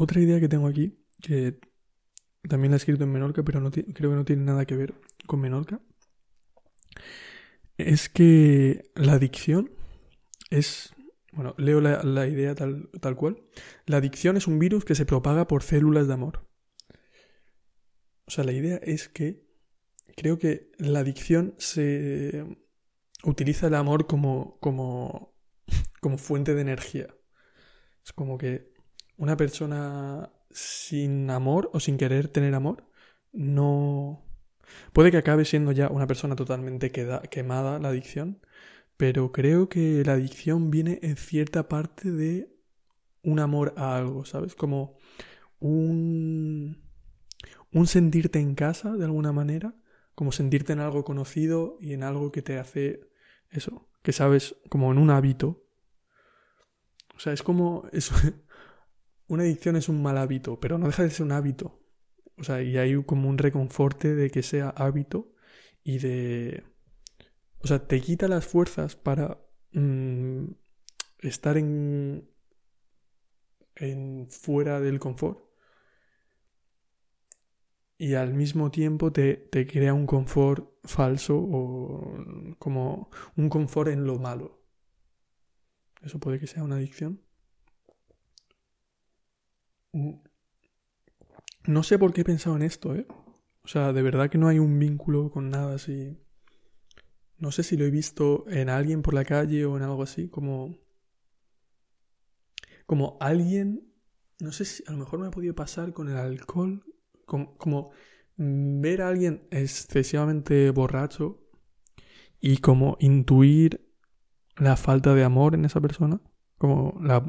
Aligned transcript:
Otra 0.00 0.18
idea 0.18 0.40
que 0.40 0.48
tengo 0.48 0.66
aquí, 0.66 0.98
que 1.20 1.60
también 2.48 2.70
la 2.70 2.76
he 2.76 2.78
escrito 2.78 3.04
en 3.04 3.12
Menorca, 3.12 3.42
pero 3.42 3.60
creo 3.70 4.10
que 4.10 4.16
no 4.16 4.24
tiene 4.24 4.44
nada 4.44 4.64
que 4.64 4.74
ver 4.74 4.94
con 5.26 5.42
Menorca, 5.42 5.82
es 7.76 8.08
que 8.08 8.90
la 8.94 9.12
adicción 9.12 9.70
es... 10.48 10.94
Bueno, 11.32 11.54
leo 11.58 11.82
la, 11.82 12.26
idea 12.26 12.54
tal, 12.54 12.88
tal 12.98 13.14
cual. 13.14 13.42
La 13.84 13.98
adicción 13.98 14.38
es 14.38 14.46
un 14.46 14.58
virus 14.58 14.86
que 14.86 14.94
se 14.94 15.04
propaga 15.04 15.46
por 15.46 15.62
células 15.62 16.08
de 16.08 16.14
amor. 16.14 16.48
O 18.24 18.30
sea, 18.30 18.42
la 18.44 18.52
idea 18.52 18.76
es 18.78 19.10
que 19.10 19.44
creo 20.16 20.38
que 20.38 20.72
la 20.78 21.00
adicción 21.00 21.54
se 21.58 22.46
utiliza 23.22 23.66
el 23.66 23.74
amor 23.74 24.06
como, 24.06 24.58
como, 24.60 25.36
como 26.00 26.16
fuente 26.16 26.54
de 26.54 26.62
energía. 26.62 27.14
Es 28.02 28.14
como 28.14 28.38
que 28.38 28.69
una 29.20 29.36
persona 29.36 30.30
sin 30.50 31.30
amor 31.30 31.70
o 31.74 31.78
sin 31.78 31.98
querer 31.98 32.28
tener 32.28 32.54
amor 32.54 32.88
no... 33.32 34.24
Puede 34.92 35.10
que 35.10 35.18
acabe 35.18 35.44
siendo 35.44 35.72
ya 35.72 35.88
una 35.88 36.06
persona 36.06 36.36
totalmente 36.36 36.90
quemada 36.90 37.78
la 37.78 37.88
adicción, 37.88 38.40
pero 38.96 39.30
creo 39.30 39.68
que 39.68 40.02
la 40.04 40.14
adicción 40.14 40.70
viene 40.70 41.00
en 41.02 41.16
cierta 41.16 41.68
parte 41.68 42.10
de 42.10 42.50
un 43.22 43.40
amor 43.40 43.74
a 43.76 43.96
algo, 43.96 44.24
¿sabes? 44.24 44.54
Como 44.54 44.96
un... 45.58 46.82
un 47.72 47.86
sentirte 47.86 48.38
en 48.38 48.54
casa 48.54 48.96
de 48.96 49.04
alguna 49.04 49.32
manera, 49.32 49.74
como 50.14 50.32
sentirte 50.32 50.72
en 50.72 50.80
algo 50.80 51.04
conocido 51.04 51.76
y 51.80 51.92
en 51.92 52.02
algo 52.04 52.32
que 52.32 52.42
te 52.42 52.58
hace 52.58 53.10
eso, 53.50 53.86
que 54.02 54.12
sabes, 54.12 54.56
como 54.70 54.92
en 54.92 54.98
un 54.98 55.10
hábito. 55.10 55.62
O 57.14 57.18
sea, 57.20 57.34
es 57.34 57.42
como... 57.42 57.84
una 59.30 59.44
adicción 59.44 59.76
es 59.76 59.88
un 59.88 60.02
mal 60.02 60.18
hábito, 60.18 60.58
pero 60.58 60.76
no 60.76 60.86
deja 60.86 61.04
de 61.04 61.10
ser 61.10 61.24
un 61.24 61.32
hábito. 61.32 61.80
O 62.36 62.42
sea, 62.42 62.62
y 62.62 62.76
hay 62.78 63.00
como 63.04 63.28
un 63.28 63.38
reconforte 63.38 64.14
de 64.16 64.28
que 64.28 64.42
sea 64.42 64.70
hábito 64.70 65.32
y 65.84 65.98
de... 65.98 66.64
O 67.60 67.68
sea, 67.68 67.86
te 67.86 68.00
quita 68.00 68.26
las 68.26 68.44
fuerzas 68.46 68.96
para 68.96 69.40
mm, 69.72 70.46
estar 71.20 71.56
en, 71.58 72.28
en 73.76 74.26
fuera 74.30 74.80
del 74.80 74.98
confort. 74.98 75.38
Y 77.98 78.14
al 78.14 78.34
mismo 78.34 78.72
tiempo 78.72 79.12
te, 79.12 79.36
te 79.36 79.64
crea 79.64 79.94
un 79.94 80.06
confort 80.06 80.72
falso 80.82 81.36
o 81.38 82.16
como 82.58 83.10
un 83.36 83.48
confort 83.48 83.90
en 83.90 84.06
lo 84.06 84.18
malo. 84.18 84.60
Eso 86.02 86.18
puede 86.18 86.40
que 86.40 86.48
sea 86.48 86.64
una 86.64 86.76
adicción. 86.76 87.22
Mm. 89.92 90.14
No 91.66 91.82
sé 91.82 91.98
por 91.98 92.12
qué 92.12 92.22
he 92.22 92.24
pensado 92.24 92.56
en 92.56 92.62
esto, 92.62 92.94
¿eh? 92.94 93.06
O 93.62 93.68
sea, 93.68 93.92
de 93.92 94.02
verdad 94.02 94.30
que 94.30 94.38
no 94.38 94.48
hay 94.48 94.58
un 94.58 94.78
vínculo 94.78 95.30
con 95.30 95.50
nada 95.50 95.74
así. 95.74 96.16
No 97.38 97.52
sé 97.52 97.62
si 97.62 97.76
lo 97.76 97.84
he 97.84 97.90
visto 97.90 98.44
en 98.48 98.68
alguien 98.68 99.02
por 99.02 99.14
la 99.14 99.24
calle 99.24 99.64
o 99.64 99.76
en 99.76 99.82
algo 99.82 100.02
así, 100.02 100.28
como... 100.28 100.76
Como 102.86 103.16
alguien... 103.20 103.92
No 104.40 104.52
sé 104.52 104.64
si 104.64 104.82
a 104.86 104.92
lo 104.92 104.98
mejor 104.98 105.20
me 105.20 105.26
ha 105.26 105.30
podido 105.30 105.54
pasar 105.54 105.92
con 105.92 106.08
el 106.08 106.16
alcohol. 106.16 106.84
Como, 107.26 107.92
ver 108.36 109.02
a 109.02 109.08
alguien 109.08 109.46
excesivamente 109.50 110.70
borracho 110.70 111.46
y 112.40 112.56
como 112.56 112.96
intuir 112.98 113.86
la 114.56 114.76
falta 114.76 115.14
de 115.14 115.22
amor 115.22 115.54
en 115.54 115.64
esa 115.64 115.80
persona. 115.80 116.20
Como 116.58 116.98
la... 117.00 117.24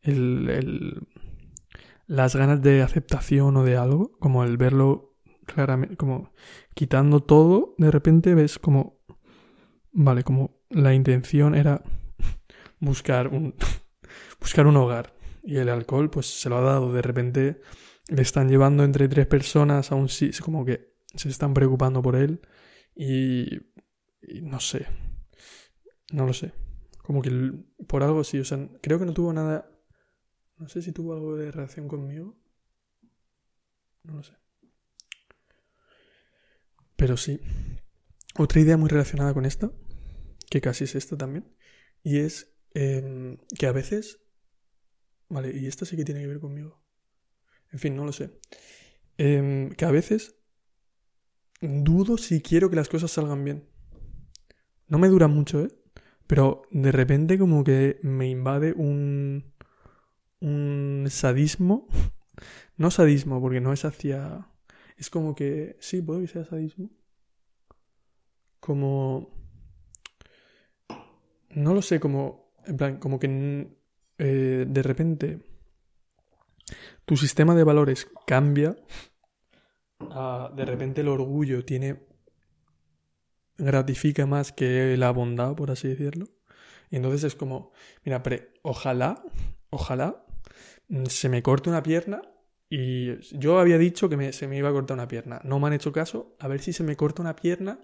El, 0.00 1.06
las 2.08 2.34
ganas 2.34 2.62
de 2.62 2.82
aceptación 2.82 3.56
o 3.58 3.64
de 3.64 3.76
algo, 3.76 4.12
como 4.18 4.42
el 4.42 4.56
verlo 4.56 5.14
claramente, 5.44 5.96
como 5.96 6.32
quitando 6.74 7.20
todo, 7.20 7.74
de 7.78 7.90
repente 7.90 8.34
ves 8.34 8.58
como, 8.58 9.04
vale, 9.92 10.24
como 10.24 10.62
la 10.70 10.94
intención 10.94 11.54
era 11.54 11.84
buscar 12.80 13.28
un, 13.28 13.54
buscar 14.40 14.66
un 14.66 14.76
hogar 14.78 15.14
y 15.44 15.58
el 15.58 15.68
alcohol 15.68 16.10
pues 16.10 16.26
se 16.40 16.48
lo 16.48 16.56
ha 16.56 16.62
dado, 16.62 16.92
de 16.92 17.02
repente 17.02 17.60
le 18.08 18.22
están 18.22 18.48
llevando 18.48 18.84
entre 18.84 19.06
tres 19.08 19.26
personas 19.26 19.92
a 19.92 19.94
un 19.94 20.08
sitio, 20.08 20.42
como 20.42 20.64
que 20.64 20.94
se 21.14 21.28
están 21.28 21.52
preocupando 21.52 22.00
por 22.00 22.16
él 22.16 22.40
y, 22.96 23.54
y 24.22 24.40
no 24.40 24.60
sé, 24.60 24.86
no 26.10 26.26
lo 26.26 26.32
sé, 26.32 26.52
como 27.02 27.20
que 27.20 27.52
por 27.86 28.02
algo 28.02 28.24
sí, 28.24 28.38
o 28.38 28.44
sea, 28.46 28.66
creo 28.80 28.98
que 28.98 29.04
no 29.04 29.12
tuvo 29.12 29.30
nada 29.34 29.70
no 30.58 30.68
sé 30.68 30.82
si 30.82 30.92
tuvo 30.92 31.12
algo 31.14 31.36
de 31.36 31.50
relación 31.50 31.88
conmigo. 31.88 32.36
No 34.02 34.14
lo 34.14 34.22
sé. 34.22 34.34
Pero 36.96 37.16
sí. 37.16 37.40
Otra 38.36 38.60
idea 38.60 38.76
muy 38.76 38.88
relacionada 38.88 39.34
con 39.34 39.44
esta, 39.44 39.70
que 40.50 40.60
casi 40.60 40.84
es 40.84 40.94
esta 40.94 41.16
también, 41.16 41.54
y 42.02 42.18
es 42.18 42.54
em, 42.74 43.38
que 43.58 43.66
a 43.66 43.72
veces... 43.72 44.20
Vale, 45.28 45.56
y 45.56 45.66
esta 45.66 45.84
sí 45.84 45.96
que 45.96 46.04
tiene 46.04 46.20
que 46.20 46.26
ver 46.26 46.40
conmigo. 46.40 46.82
En 47.70 47.78
fin, 47.78 47.94
no 47.94 48.04
lo 48.04 48.12
sé. 48.12 48.30
Em, 49.18 49.70
que 49.70 49.84
a 49.84 49.90
veces 49.90 50.36
dudo 51.60 52.16
si 52.16 52.40
quiero 52.40 52.70
que 52.70 52.76
las 52.76 52.88
cosas 52.88 53.10
salgan 53.10 53.44
bien. 53.44 53.68
No 54.86 54.98
me 54.98 55.08
dura 55.08 55.28
mucho, 55.28 55.64
¿eh? 55.64 55.68
Pero 56.26 56.62
de 56.70 56.92
repente 56.92 57.38
como 57.38 57.64
que 57.64 57.98
me 58.02 58.28
invade 58.28 58.72
un 58.72 59.52
un 60.40 61.06
sadismo. 61.10 61.88
No 62.76 62.90
sadismo, 62.90 63.40
porque 63.40 63.60
no 63.60 63.72
es 63.72 63.84
hacia. 63.84 64.48
Es 64.96 65.10
como 65.10 65.34
que. 65.34 65.76
Sí, 65.80 66.00
puedo 66.00 66.20
que 66.20 66.28
sea 66.28 66.44
sadismo. 66.44 66.90
Como. 68.60 69.30
No 71.50 71.74
lo 71.74 71.82
sé, 71.82 71.98
como. 72.00 72.52
En 72.66 72.76
plan, 72.76 72.98
como 72.98 73.18
que. 73.18 73.76
Eh, 74.18 74.64
de 74.68 74.82
repente. 74.82 75.40
Tu 77.04 77.16
sistema 77.16 77.54
de 77.54 77.64
valores 77.64 78.06
cambia. 78.26 78.76
de 80.54 80.64
repente 80.64 81.00
el 81.00 81.08
orgullo 81.08 81.64
tiene. 81.64 82.06
Gratifica 83.56 84.24
más 84.26 84.52
que 84.52 84.96
la 84.96 85.10
bondad, 85.10 85.56
por 85.56 85.72
así 85.72 85.88
decirlo. 85.88 86.26
Y 86.90 86.96
entonces 86.96 87.24
es 87.24 87.34
como. 87.34 87.72
Mira, 88.04 88.22
pre, 88.22 88.52
ojalá. 88.62 89.24
Ojalá 89.70 90.27
se 91.08 91.28
me 91.28 91.42
corta 91.42 91.70
una 91.70 91.82
pierna 91.82 92.22
y 92.70 93.18
yo 93.38 93.58
había 93.58 93.78
dicho 93.78 94.08
que 94.08 94.32
se 94.32 94.46
me 94.46 94.58
iba 94.58 94.68
a 94.68 94.72
cortar 94.72 94.96
una 94.96 95.08
pierna. 95.08 95.40
No 95.44 95.58
me 95.58 95.68
han 95.68 95.72
hecho 95.72 95.92
caso. 95.92 96.36
A 96.38 96.48
ver 96.48 96.60
si 96.60 96.72
se 96.72 96.82
me 96.84 96.96
corta 96.96 97.22
una 97.22 97.36
pierna 97.36 97.80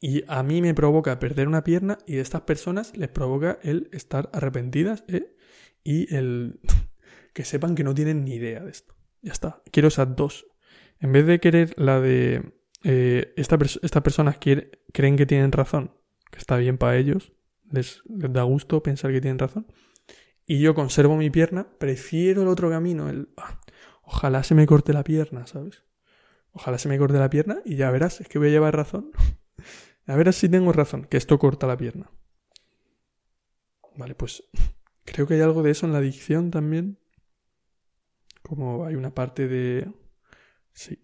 y 0.00 0.24
a 0.28 0.42
mí 0.42 0.60
me 0.60 0.74
provoca 0.74 1.18
perder 1.18 1.48
una 1.48 1.64
pierna 1.64 1.98
y 2.06 2.18
a 2.18 2.22
estas 2.22 2.42
personas 2.42 2.96
les 2.96 3.08
provoca 3.08 3.58
el 3.62 3.88
estar 3.92 4.28
arrepentidas 4.32 5.04
¿eh? 5.08 5.34
y 5.82 6.14
el 6.14 6.60
que 7.32 7.44
sepan 7.44 7.74
que 7.74 7.84
no 7.84 7.94
tienen 7.94 8.24
ni 8.24 8.34
idea 8.34 8.62
de 8.62 8.70
esto. 8.70 8.94
Ya 9.22 9.32
está. 9.32 9.62
Quiero 9.70 9.88
esas 9.88 10.14
dos. 10.14 10.46
En 11.00 11.12
vez 11.12 11.26
de 11.26 11.40
querer 11.40 11.74
la 11.78 12.00
de 12.00 12.52
eh, 12.84 13.32
estas 13.36 14.02
personas 14.02 14.38
creen 14.38 15.16
que 15.16 15.26
tienen 15.26 15.52
razón, 15.52 15.92
que 16.30 16.38
está 16.38 16.56
bien 16.56 16.78
para 16.78 16.96
ellos, 16.96 17.32
les 17.70 18.02
da 18.06 18.42
gusto 18.42 18.82
pensar 18.82 19.12
que 19.12 19.20
tienen 19.20 19.38
razón 19.38 19.66
y 20.46 20.60
yo 20.60 20.74
conservo 20.74 21.16
mi 21.16 21.28
pierna, 21.28 21.66
prefiero 21.78 22.42
el 22.42 22.48
otro 22.48 22.70
camino, 22.70 23.08
el 23.08 23.28
ah, 23.36 23.60
ojalá 24.02 24.44
se 24.44 24.54
me 24.54 24.64
corte 24.66 24.92
la 24.92 25.02
pierna, 25.02 25.46
¿sabes? 25.46 25.82
Ojalá 26.52 26.78
se 26.78 26.88
me 26.88 26.98
corte 26.98 27.18
la 27.18 27.28
pierna 27.28 27.60
y 27.64 27.76
ya 27.76 27.90
verás, 27.90 28.20
es 28.20 28.28
que 28.28 28.38
voy 28.38 28.48
a 28.48 28.52
llevar 28.52 28.76
razón. 28.76 29.10
a 30.06 30.14
verás 30.14 30.36
si 30.36 30.48
tengo 30.48 30.72
razón, 30.72 31.04
que 31.04 31.16
esto 31.16 31.38
corta 31.38 31.66
la 31.66 31.76
pierna. 31.76 32.10
Vale, 33.96 34.14
pues 34.14 34.44
creo 35.04 35.26
que 35.26 35.34
hay 35.34 35.40
algo 35.40 35.62
de 35.62 35.72
eso 35.72 35.84
en 35.84 35.92
la 35.92 35.98
adicción 35.98 36.50
también. 36.50 36.98
Como 38.42 38.86
hay 38.86 38.94
una 38.94 39.14
parte 39.14 39.48
de... 39.48 39.90
Sí, 40.72 41.00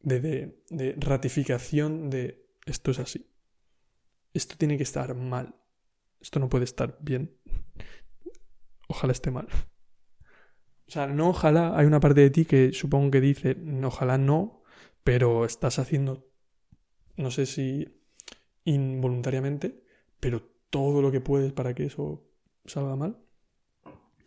de, 0.00 0.20
de, 0.20 0.62
de 0.70 0.94
ratificación 0.98 2.08
de 2.08 2.46
esto 2.66 2.92
es 2.92 3.00
así. 3.00 3.28
Esto 4.32 4.56
tiene 4.56 4.76
que 4.76 4.84
estar 4.84 5.14
mal. 5.14 5.56
Esto 6.20 6.38
no 6.38 6.48
puede 6.48 6.64
estar 6.64 6.98
bien 7.00 7.36
ojalá 8.96 9.12
esté 9.12 9.30
mal. 9.30 9.46
O 10.88 10.90
sea, 10.90 11.06
no 11.06 11.30
ojalá, 11.30 11.76
hay 11.76 11.86
una 11.86 12.00
parte 12.00 12.20
de 12.20 12.30
ti 12.30 12.44
que 12.44 12.72
supongo 12.72 13.10
que 13.10 13.20
dice, 13.20 13.56
ojalá 13.84 14.18
no, 14.18 14.62
pero 15.04 15.44
estás 15.44 15.78
haciendo, 15.78 16.28
no 17.16 17.30
sé 17.30 17.46
si 17.46 18.00
involuntariamente, 18.64 19.82
pero 20.20 20.42
todo 20.70 21.02
lo 21.02 21.12
que 21.12 21.20
puedes 21.20 21.52
para 21.52 21.74
que 21.74 21.84
eso 21.86 22.24
salga 22.64 22.96
mal. 22.96 23.18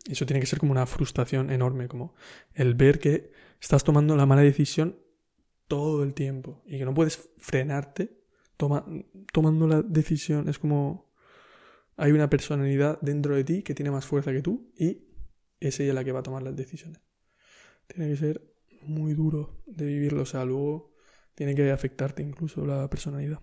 Eso 0.08 0.24
tiene 0.24 0.40
que 0.40 0.46
ser 0.46 0.58
como 0.58 0.72
una 0.72 0.86
frustración 0.86 1.50
enorme, 1.50 1.88
como 1.88 2.14
el 2.54 2.74
ver 2.74 2.98
que 2.98 3.32
estás 3.60 3.84
tomando 3.84 4.16
la 4.16 4.26
mala 4.26 4.42
decisión 4.42 4.98
todo 5.68 6.02
el 6.02 6.14
tiempo 6.14 6.62
y 6.66 6.78
que 6.78 6.84
no 6.84 6.94
puedes 6.94 7.30
frenarte 7.38 8.22
tomando 8.56 9.66
la 9.66 9.82
decisión. 9.82 10.48
Es 10.48 10.58
como 10.58 11.09
hay 12.00 12.12
una 12.12 12.30
personalidad 12.30 12.98
dentro 13.02 13.36
de 13.36 13.44
ti 13.44 13.62
que 13.62 13.74
tiene 13.74 13.90
más 13.90 14.06
fuerza 14.06 14.32
que 14.32 14.40
tú 14.40 14.72
y 14.74 15.06
es 15.60 15.78
ella 15.80 15.92
la 15.92 16.02
que 16.02 16.12
va 16.12 16.20
a 16.20 16.22
tomar 16.22 16.42
las 16.42 16.56
decisiones. 16.56 17.02
Tiene 17.86 18.08
que 18.08 18.16
ser 18.16 18.54
muy 18.86 19.12
duro 19.12 19.62
de 19.66 19.84
vivirlo. 19.84 20.22
O 20.22 20.26
sea, 20.26 20.46
luego 20.46 20.94
tiene 21.34 21.54
que 21.54 21.70
afectarte 21.70 22.22
incluso 22.22 22.64
la 22.64 22.88
personalidad. 22.88 23.40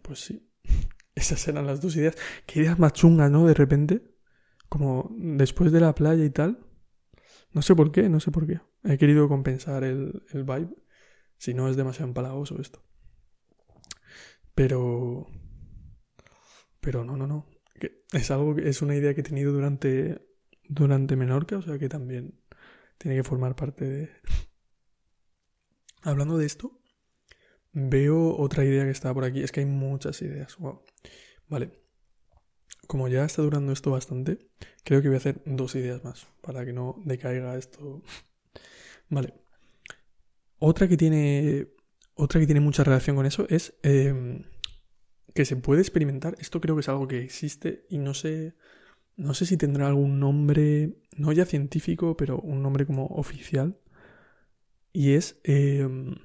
Pues 0.00 0.20
sí. 0.20 0.50
Esas 1.14 1.46
eran 1.48 1.66
las 1.66 1.82
dos 1.82 1.94
ideas. 1.96 2.16
Qué 2.46 2.60
ideas 2.60 2.78
más 2.78 2.94
chungas, 2.94 3.30
¿no? 3.30 3.46
De 3.46 3.52
repente. 3.52 4.14
Como 4.70 5.14
después 5.18 5.70
de 5.70 5.80
la 5.80 5.94
playa 5.94 6.24
y 6.24 6.30
tal. 6.30 6.66
No 7.52 7.60
sé 7.60 7.74
por 7.74 7.92
qué, 7.92 8.08
no 8.08 8.20
sé 8.20 8.30
por 8.30 8.46
qué. 8.46 8.60
He 8.84 8.96
querido 8.96 9.28
compensar 9.28 9.84
el, 9.84 10.22
el 10.32 10.44
vibe. 10.44 10.74
Si 11.36 11.52
no 11.52 11.68
es 11.68 11.76
demasiado 11.76 12.08
empalagoso 12.08 12.58
esto. 12.58 12.82
Pero. 14.56 15.26
Pero 16.80 17.04
no, 17.04 17.16
no, 17.16 17.26
no. 17.26 17.46
Es 18.12 18.30
algo 18.30 18.54
que 18.54 18.68
es 18.68 18.80
una 18.80 18.96
idea 18.96 19.14
que 19.14 19.20
he 19.20 19.24
tenido 19.24 19.52
durante. 19.52 20.26
Durante 20.68 21.14
Menorca, 21.14 21.58
o 21.58 21.62
sea 21.62 21.78
que 21.78 21.88
también 21.88 22.40
tiene 22.98 23.16
que 23.16 23.22
formar 23.22 23.54
parte 23.54 23.84
de. 23.84 24.10
Hablando 26.02 26.38
de 26.38 26.46
esto, 26.46 26.80
veo 27.72 28.36
otra 28.36 28.64
idea 28.64 28.84
que 28.84 28.90
está 28.90 29.12
por 29.12 29.24
aquí. 29.24 29.42
Es 29.42 29.52
que 29.52 29.60
hay 29.60 29.66
muchas 29.66 30.20
ideas. 30.22 30.56
Wow. 30.56 30.82
Vale. 31.48 31.70
Como 32.86 33.08
ya 33.08 33.24
está 33.24 33.42
durando 33.42 33.72
esto 33.72 33.90
bastante, 33.90 34.48
creo 34.84 35.02
que 35.02 35.08
voy 35.08 35.16
a 35.16 35.18
hacer 35.18 35.42
dos 35.44 35.74
ideas 35.74 36.02
más 36.04 36.26
para 36.40 36.64
que 36.64 36.72
no 36.72 37.02
decaiga 37.04 37.56
esto. 37.58 38.02
Vale. 39.10 39.34
Otra 40.58 40.88
que 40.88 40.96
tiene. 40.96 41.75
Otra 42.18 42.40
que 42.40 42.46
tiene 42.46 42.60
mucha 42.60 42.82
relación 42.82 43.14
con 43.14 43.26
eso 43.26 43.46
es 43.50 43.74
em, 43.82 44.44
que 45.34 45.44
se 45.44 45.56
puede 45.56 45.82
experimentar. 45.82 46.34
Esto 46.40 46.62
creo 46.62 46.74
que 46.74 46.80
es 46.80 46.88
algo 46.88 47.06
que 47.06 47.22
existe 47.22 47.84
y 47.90 47.98
no 47.98 48.14
sé. 48.14 48.54
No 49.16 49.34
sé 49.34 49.46
si 49.46 49.58
tendrá 49.58 49.86
algún 49.86 50.18
nombre. 50.18 50.96
No 51.16 51.32
ya 51.32 51.44
científico, 51.44 52.16
pero 52.16 52.38
un 52.40 52.62
nombre 52.62 52.86
como 52.86 53.06
oficial. 53.08 53.78
Y 54.92 55.12
es. 55.12 55.38
Em, 55.44 56.16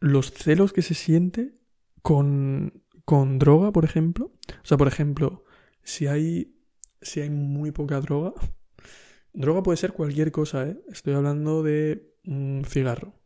los 0.00 0.32
celos 0.32 0.72
que 0.72 0.82
se 0.82 0.94
siente 0.94 1.54
con, 2.02 2.82
con 3.04 3.38
droga, 3.38 3.72
por 3.72 3.84
ejemplo. 3.84 4.32
O 4.62 4.66
sea, 4.66 4.76
por 4.78 4.88
ejemplo, 4.88 5.44
si 5.84 6.08
hay. 6.08 6.56
Si 7.02 7.20
hay 7.20 7.30
muy 7.30 7.70
poca 7.70 8.00
droga. 8.00 8.34
Droga 9.32 9.62
puede 9.62 9.76
ser 9.76 9.92
cualquier 9.92 10.32
cosa, 10.32 10.66
¿eh? 10.66 10.76
Estoy 10.90 11.14
hablando 11.14 11.62
de 11.62 12.16
un 12.26 12.64
cigarro. 12.66 13.19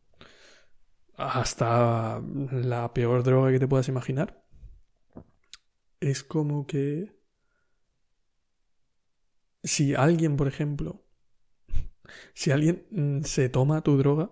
Hasta 1.17 2.21
la 2.51 2.93
peor 2.93 3.23
droga 3.23 3.53
que 3.53 3.59
te 3.59 3.69
puedas 3.69 3.89
imaginar. 3.89 4.45
Es 6.01 6.23
como 6.23 6.67
que... 6.67 7.15
Si 9.63 9.95
alguien, 9.95 10.37
por 10.37 10.47
ejemplo, 10.47 11.05
si 12.35 12.51
alguien 12.51 12.87
mm, 12.91 13.23
se 13.23 13.49
toma 13.49 13.83
tu 13.83 13.97
droga 13.97 14.31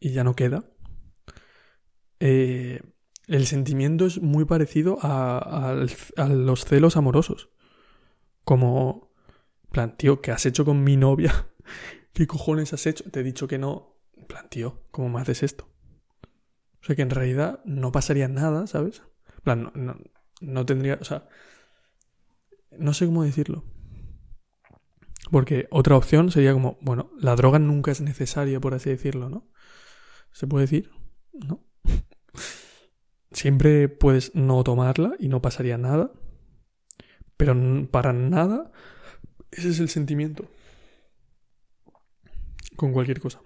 y 0.00 0.12
ya 0.12 0.24
no 0.24 0.34
queda, 0.34 0.64
eh, 2.20 2.80
el 3.26 3.46
sentimiento 3.46 4.06
es 4.06 4.22
muy 4.22 4.44
parecido 4.44 4.98
a, 5.02 5.72
a, 6.16 6.28
los 6.28 6.64
celos 6.64 6.96
amorosos. 6.96 7.50
Como, 8.44 9.12
plan, 9.72 9.96
tío, 9.96 10.20
¿qué 10.20 10.30
has 10.30 10.46
hecho 10.46 10.64
con 10.64 10.84
mi 10.84 10.96
novia? 10.96 11.48
¿Qué 12.12 12.26
cojones 12.26 12.72
has 12.72 12.86
hecho? 12.86 13.04
Te 13.10 13.20
he 13.20 13.24
dicho 13.24 13.48
que 13.48 13.58
no. 13.58 13.95
Plan, 14.26 14.48
tío, 14.48 14.82
¿cómo 14.90 15.08
me 15.08 15.20
haces 15.20 15.42
esto? 15.42 15.68
O 16.80 16.84
sea 16.86 16.96
que 16.96 17.02
en 17.02 17.10
realidad 17.10 17.60
no 17.64 17.92
pasaría 17.92 18.28
nada, 18.28 18.66
¿sabes? 18.66 19.02
plan, 19.42 19.62
no, 19.62 19.72
no, 19.74 19.96
no 20.40 20.66
tendría, 20.66 20.98
o 21.00 21.04
sea, 21.04 21.28
no 22.78 22.92
sé 22.94 23.06
cómo 23.06 23.22
decirlo. 23.22 23.64
Porque 25.30 25.66
otra 25.70 25.96
opción 25.96 26.30
sería 26.30 26.52
como, 26.52 26.78
bueno, 26.80 27.10
la 27.18 27.34
droga 27.36 27.58
nunca 27.58 27.90
es 27.90 28.00
necesaria, 28.00 28.60
por 28.60 28.74
así 28.74 28.90
decirlo, 28.90 29.28
¿no? 29.28 29.48
¿Se 30.32 30.46
puede 30.46 30.64
decir? 30.64 30.90
¿No? 31.32 31.64
Siempre 33.32 33.88
puedes 33.88 34.34
no 34.34 34.62
tomarla 34.62 35.14
y 35.18 35.28
no 35.28 35.42
pasaría 35.42 35.78
nada. 35.78 36.12
Pero 37.36 37.54
para 37.90 38.12
nada, 38.12 38.72
ese 39.50 39.70
es 39.70 39.80
el 39.80 39.88
sentimiento. 39.88 40.48
Con 42.76 42.92
cualquier 42.92 43.20
cosa. 43.20 43.40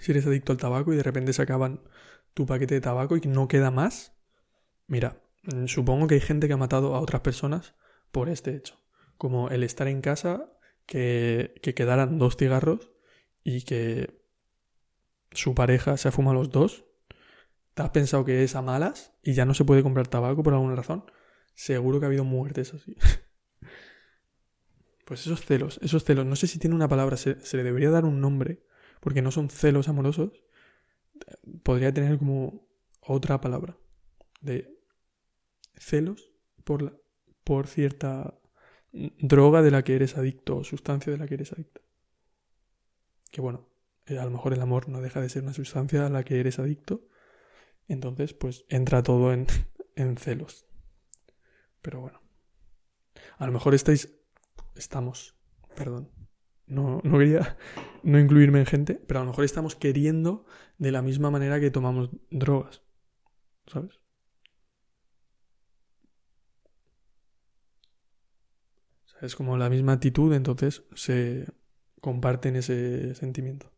Si 0.00 0.12
eres 0.12 0.26
adicto 0.26 0.52
al 0.52 0.58
tabaco 0.58 0.92
y 0.92 0.96
de 0.96 1.02
repente 1.02 1.32
se 1.32 1.42
acaban 1.42 1.80
tu 2.34 2.46
paquete 2.46 2.74
de 2.74 2.80
tabaco 2.80 3.16
y 3.16 3.20
no 3.26 3.48
queda 3.48 3.70
más, 3.70 4.12
mira, 4.86 5.22
mm, 5.44 5.66
supongo 5.66 6.06
que 6.06 6.14
hay 6.14 6.20
gente 6.20 6.46
que 6.46 6.54
ha 6.54 6.58
matado 6.58 6.94
a 6.94 7.00
otras 7.00 7.22
personas 7.22 7.74
por 8.12 8.28
este 8.28 8.56
hecho. 8.56 8.80
Como 9.16 9.48
el 9.50 9.62
estar 9.62 9.88
en 9.88 10.00
casa, 10.00 10.52
que, 10.86 11.54
que 11.62 11.74
quedaran 11.74 12.18
dos 12.18 12.36
cigarros 12.36 12.90
y 13.42 13.62
que 13.62 14.22
su 15.32 15.54
pareja 15.54 15.96
se 15.96 16.08
ha 16.08 16.12
fumado 16.12 16.34
los 16.34 16.50
dos 16.50 16.84
¿Te 17.74 17.82
has 17.82 17.90
pensado 17.90 18.24
que 18.24 18.44
es 18.44 18.54
a 18.54 18.62
malas 18.62 19.12
y 19.22 19.34
ya 19.34 19.44
no 19.44 19.54
se 19.54 19.64
puede 19.64 19.82
comprar 19.82 20.06
tabaco 20.06 20.42
por 20.42 20.54
alguna 20.54 20.76
razón? 20.76 21.04
Seguro 21.54 21.98
que 21.98 22.06
ha 22.06 22.08
habido 22.08 22.24
muertes 22.24 22.72
así. 22.72 22.96
pues 25.04 25.22
esos 25.22 25.44
celos, 25.44 25.80
esos 25.82 26.04
celos, 26.04 26.24
no 26.24 26.36
sé 26.36 26.46
si 26.46 26.60
tiene 26.60 26.76
una 26.76 26.88
palabra, 26.88 27.16
se, 27.16 27.36
le 27.52 27.64
debería 27.64 27.90
dar 27.90 28.04
un 28.04 28.20
nombre, 28.20 28.64
porque 29.04 29.20
no 29.20 29.30
son 29.30 29.50
celos 29.50 29.88
amorosos. 29.88 30.32
Podría 31.62 31.92
tener 31.92 32.18
como 32.18 32.66
otra 33.00 33.38
palabra 33.40 33.76
de 34.40 34.80
celos 35.76 36.32
por, 36.64 36.80
la, 36.82 36.92
por 37.44 37.66
cierta 37.66 38.40
droga 38.92 39.60
de 39.60 39.70
la 39.70 39.84
que 39.84 39.94
eres 39.94 40.16
adicto 40.16 40.56
o 40.56 40.64
sustancia 40.64 41.12
de 41.12 41.18
la 41.18 41.26
que 41.26 41.34
eres 41.34 41.52
adicto. 41.52 41.82
Que 43.30 43.42
bueno, 43.42 43.68
eh, 44.06 44.18
a 44.18 44.24
lo 44.24 44.30
mejor 44.30 44.54
el 44.54 44.62
amor 44.62 44.88
no 44.88 45.02
deja 45.02 45.20
de 45.20 45.28
ser 45.28 45.42
una 45.42 45.52
sustancia 45.52 46.06
a 46.06 46.08
la 46.10 46.24
que 46.24 46.40
eres 46.40 46.58
adicto 46.58 47.06
entonces, 47.88 48.32
pues 48.32 48.64
entra 48.68 49.02
todo 49.02 49.32
en, 49.32 49.46
en 49.96 50.16
celos. 50.16 50.66
Pero 51.82 52.00
bueno. 52.00 52.22
A 53.38 53.46
lo 53.46 53.52
mejor 53.52 53.74
estáis. 53.74 54.16
Estamos. 54.74 55.36
Perdón. 55.76 56.10
No, 56.66 57.00
no 57.04 57.18
quería 57.18 57.56
no 58.02 58.18
incluirme 58.18 58.60
en 58.60 58.66
gente, 58.66 59.00
pero 59.06 59.20
a 59.20 59.22
lo 59.22 59.30
mejor 59.30 59.44
estamos 59.44 59.76
queriendo 59.76 60.44
de 60.78 60.92
la 60.92 61.02
misma 61.02 61.30
manera 61.30 61.60
que 61.60 61.70
tomamos 61.70 62.10
drogas. 62.30 62.82
¿Sabes? 63.66 64.00
es 69.20 69.36
como 69.36 69.56
la 69.56 69.70
misma 69.70 69.92
actitud, 69.92 70.34
entonces 70.34 70.84
se 70.94 71.46
comparten 72.00 72.56
ese 72.56 73.14
sentimiento. 73.14 73.73